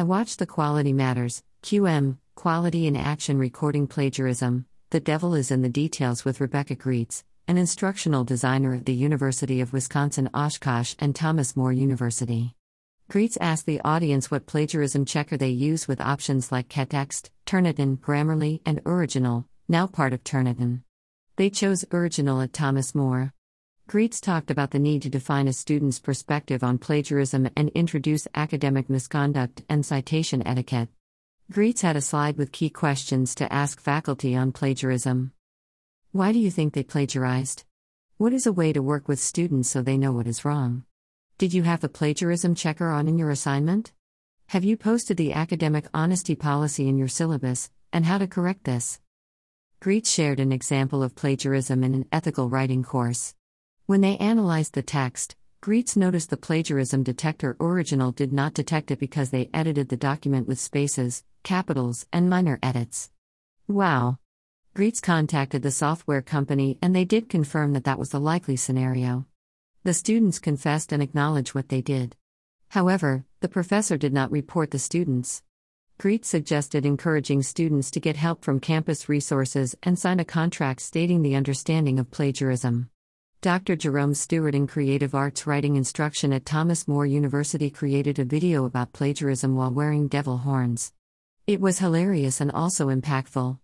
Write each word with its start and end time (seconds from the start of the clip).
I 0.00 0.02
watched 0.02 0.38
the 0.38 0.46
Quality 0.46 0.94
Matters, 0.94 1.42
QM, 1.62 2.16
Quality 2.34 2.86
in 2.86 2.96
Action 2.96 3.36
Recording 3.36 3.86
Plagiarism, 3.86 4.64
The 4.88 4.98
Devil 4.98 5.34
is 5.34 5.50
in 5.50 5.60
the 5.60 5.68
Details 5.68 6.24
with 6.24 6.40
Rebecca 6.40 6.74
Greets, 6.74 7.22
an 7.46 7.58
instructional 7.58 8.24
designer 8.24 8.72
at 8.76 8.86
the 8.86 8.94
University 8.94 9.60
of 9.60 9.74
Wisconsin 9.74 10.30
Oshkosh 10.32 10.94
and 11.00 11.14
Thomas 11.14 11.54
More 11.54 11.70
University. 11.70 12.54
Greets 13.10 13.36
asked 13.42 13.66
the 13.66 13.82
audience 13.84 14.30
what 14.30 14.46
plagiarism 14.46 15.04
checker 15.04 15.36
they 15.36 15.50
use 15.50 15.86
with 15.86 16.00
options 16.00 16.50
like 16.50 16.70
Quetext, 16.70 17.28
Turnitin, 17.44 17.98
Grammarly, 17.98 18.62
and 18.64 18.80
Ouriginal, 18.86 19.44
now 19.68 19.86
part 19.86 20.14
of 20.14 20.24
Turnitin. 20.24 20.80
They 21.36 21.50
chose 21.50 21.84
Ouriginal 21.92 22.40
at 22.40 22.54
Thomas 22.54 22.94
More. 22.94 23.34
Greets 23.90 24.20
talked 24.20 24.52
about 24.52 24.70
the 24.70 24.78
need 24.78 25.02
to 25.02 25.10
define 25.10 25.48
a 25.48 25.52
student's 25.52 25.98
perspective 25.98 26.62
on 26.62 26.78
plagiarism 26.78 27.50
and 27.56 27.70
introduce 27.70 28.28
academic 28.36 28.88
misconduct 28.88 29.64
and 29.68 29.84
citation 29.84 30.46
etiquette. 30.46 30.88
Greets 31.50 31.82
had 31.82 31.96
a 31.96 32.00
slide 32.00 32.36
with 32.36 32.52
key 32.52 32.70
questions 32.70 33.34
to 33.34 33.52
ask 33.52 33.80
faculty 33.80 34.36
on 34.36 34.52
plagiarism. 34.52 35.32
Why 36.12 36.30
do 36.30 36.38
you 36.38 36.52
think 36.52 36.72
they 36.72 36.84
plagiarized? 36.84 37.64
What 38.16 38.32
is 38.32 38.46
a 38.46 38.52
way 38.52 38.72
to 38.72 38.80
work 38.80 39.08
with 39.08 39.18
students 39.18 39.70
so 39.70 39.82
they 39.82 39.98
know 39.98 40.12
what 40.12 40.28
is 40.28 40.44
wrong? 40.44 40.84
Did 41.36 41.52
you 41.52 41.64
have 41.64 41.80
the 41.80 41.88
plagiarism 41.88 42.54
checker 42.54 42.90
on 42.90 43.08
in 43.08 43.18
your 43.18 43.30
assignment? 43.30 43.90
Have 44.50 44.62
you 44.62 44.76
posted 44.76 45.16
the 45.16 45.32
academic 45.32 45.86
honesty 45.92 46.36
policy 46.36 46.88
in 46.88 46.96
your 46.96 47.08
syllabus, 47.08 47.72
and 47.92 48.06
how 48.06 48.18
to 48.18 48.28
correct 48.28 48.62
this? 48.62 49.00
Greets 49.80 50.12
shared 50.12 50.38
an 50.38 50.52
example 50.52 51.02
of 51.02 51.16
plagiarism 51.16 51.82
in 51.82 51.94
an 51.94 52.06
ethical 52.12 52.48
writing 52.48 52.84
course. 52.84 53.34
When 53.90 54.02
they 54.02 54.18
analyzed 54.18 54.74
the 54.74 54.82
text, 54.84 55.34
Greets 55.60 55.96
noticed 55.96 56.30
the 56.30 56.36
plagiarism 56.36 57.02
detector 57.02 57.56
Ouriginal 57.60 58.12
did 58.12 58.32
not 58.32 58.54
detect 58.54 58.92
it 58.92 59.00
because 59.00 59.30
they 59.30 59.50
edited 59.52 59.88
the 59.88 59.96
document 59.96 60.46
with 60.46 60.60
spaces, 60.60 61.24
capitals, 61.42 62.06
and 62.12 62.30
minor 62.30 62.60
edits. 62.62 63.10
Wow. 63.66 64.18
Greets 64.74 65.00
contacted 65.00 65.62
the 65.62 65.72
software 65.72 66.22
company 66.22 66.78
and 66.80 66.94
they 66.94 67.04
did 67.04 67.28
confirm 67.28 67.72
that 67.72 67.82
that 67.82 67.98
was 67.98 68.10
the 68.10 68.20
likely 68.20 68.54
scenario. 68.54 69.26
The 69.82 69.92
students 69.92 70.38
confessed 70.38 70.92
and 70.92 71.02
acknowledged 71.02 71.56
what 71.56 71.68
they 71.68 71.80
did. 71.80 72.14
However, 72.68 73.24
the 73.40 73.48
professor 73.48 73.96
did 73.96 74.12
not 74.12 74.30
report 74.30 74.70
the 74.70 74.78
students. 74.78 75.42
Greets 75.98 76.28
suggested 76.28 76.86
encouraging 76.86 77.42
students 77.42 77.90
to 77.90 77.98
get 77.98 78.14
help 78.14 78.44
from 78.44 78.60
campus 78.60 79.08
resources 79.08 79.74
and 79.82 79.98
sign 79.98 80.20
a 80.20 80.24
contract 80.24 80.80
stating 80.80 81.22
the 81.22 81.34
understanding 81.34 81.98
of 81.98 82.12
plagiarism. 82.12 82.88
Dr. 83.42 83.74
Jerome 83.74 84.12
Stewart 84.12 84.54
in 84.54 84.66
Creative 84.66 85.14
Arts 85.14 85.46
Writing 85.46 85.76
Instruction 85.76 86.30
at 86.34 86.44
Thomas 86.44 86.86
More 86.86 87.06
University 87.06 87.70
created 87.70 88.18
a 88.18 88.24
video 88.26 88.66
about 88.66 88.92
plagiarism 88.92 89.56
while 89.56 89.70
wearing 89.70 90.08
devil 90.08 90.36
horns. 90.36 90.92
It 91.46 91.58
was 91.58 91.78
hilarious 91.78 92.42
and 92.42 92.52
also 92.52 92.88
impactful. 92.88 93.58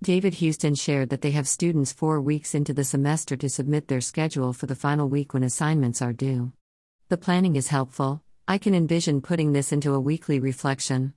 David 0.00 0.34
Houston 0.34 0.76
shared 0.76 1.08
that 1.08 1.22
they 1.22 1.32
have 1.32 1.48
students 1.48 1.92
four 1.92 2.20
weeks 2.20 2.54
into 2.54 2.72
the 2.72 2.84
semester 2.84 3.36
to 3.38 3.48
submit 3.48 3.88
their 3.88 4.00
schedule 4.00 4.52
for 4.52 4.66
the 4.66 4.76
final 4.76 5.08
week 5.08 5.34
when 5.34 5.42
assignments 5.42 6.00
are 6.00 6.12
due. 6.12 6.52
The 7.08 7.16
planning 7.16 7.56
is 7.56 7.66
helpful. 7.66 8.22
I 8.46 8.58
can 8.58 8.76
envision 8.76 9.22
putting 9.22 9.52
this 9.52 9.72
into 9.72 9.92
a 9.92 9.98
weekly 9.98 10.38
reflection. 10.38 11.14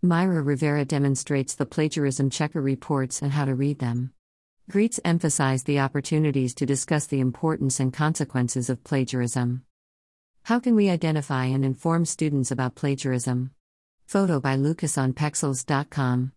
Myra 0.00 0.42
Rivera 0.42 0.84
demonstrates 0.84 1.56
the 1.56 1.66
plagiarism 1.66 2.30
checker 2.30 2.60
reports 2.60 3.20
and 3.20 3.32
how 3.32 3.46
to 3.46 3.54
read 3.56 3.80
them. 3.80 4.12
Greets 4.70 5.00
emphasized 5.02 5.64
the 5.64 5.80
opportunities 5.80 6.54
to 6.54 6.66
discuss 6.66 7.06
the 7.06 7.20
importance 7.20 7.80
and 7.80 7.90
consequences 7.90 8.68
of 8.68 8.84
plagiarism. 8.84 9.62
How 10.42 10.60
can 10.60 10.74
we 10.74 10.90
identify 10.90 11.46
and 11.46 11.64
inform 11.64 12.04
students 12.04 12.50
about 12.50 12.74
plagiarism? 12.74 13.52
Photo 14.04 14.40
by 14.40 14.56
Lucas 14.56 14.98
on 14.98 15.14
Pexels.com. 15.14 16.32